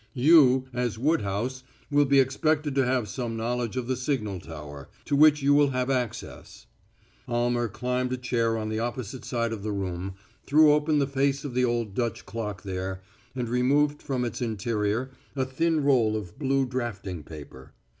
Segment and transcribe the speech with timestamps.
[0.15, 5.15] "You, as Woodhouse, will be expected to have some knowledge of the signal tower, to
[5.15, 6.65] which you will have access."
[7.27, 10.15] Almer climbed a chair on the opposite side of the room,
[10.47, 13.03] threw open the face of the old Dutch clock there,
[13.35, 17.73] and removed from its interior a thin roll of blue drafting paper.